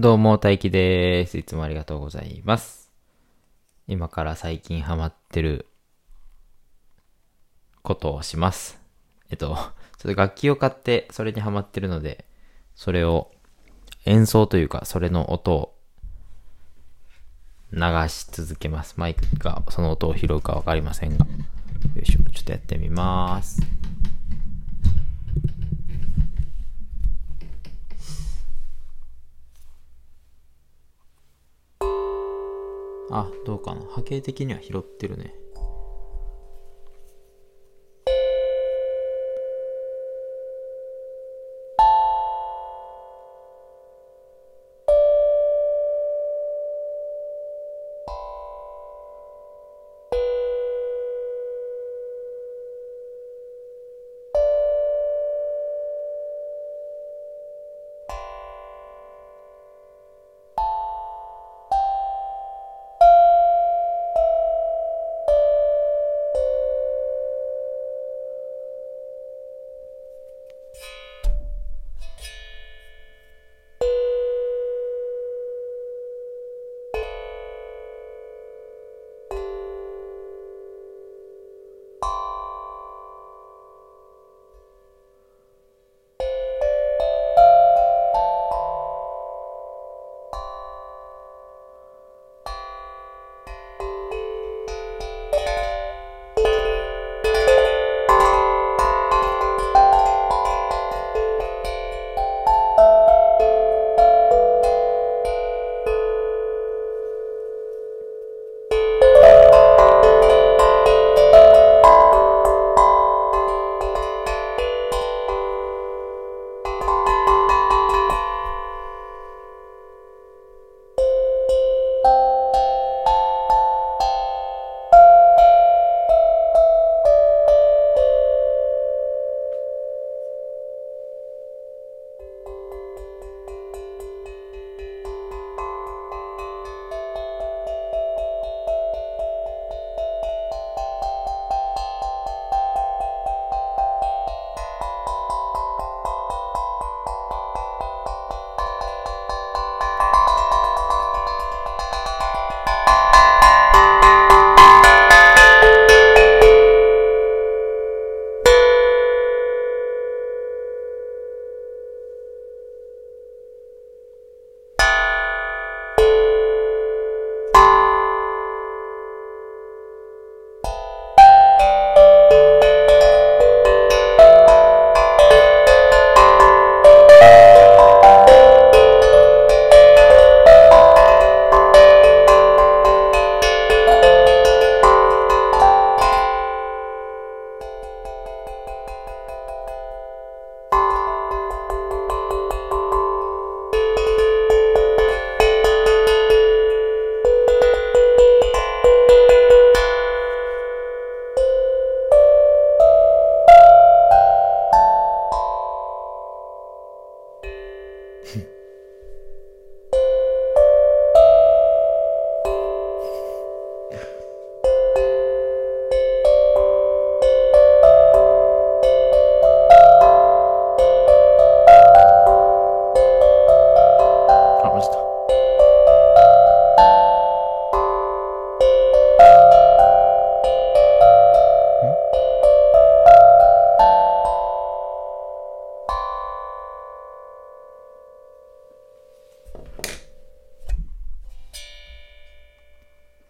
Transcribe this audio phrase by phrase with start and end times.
[0.00, 1.38] どうも、大輝です。
[1.38, 2.92] いつもありがとうございます。
[3.88, 5.66] 今から最近ハマってる
[7.82, 8.80] ことをします。
[9.28, 12.26] えっと、ちょっと楽器を買ってそれにハマってるので、
[12.76, 13.32] それを
[14.04, 15.74] 演奏というか、それの音を
[17.72, 18.94] 流し続けます。
[18.98, 21.26] マイクがその音を拾うかわかりませんが。
[21.26, 21.32] よ
[22.00, 23.77] いしょ、ちょっとやってみます。
[33.10, 33.82] あ、どうかな。
[33.82, 35.34] 波形的には拾ってるね。
[70.80, 71.07] あ、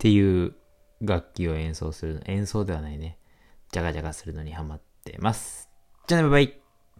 [0.00, 0.54] っていう
[1.02, 3.18] 楽器を演奏する演奏ではないね。
[3.70, 5.68] ジャガジャガするのにハマってます。
[6.06, 6.60] じゃあね、バイバイ。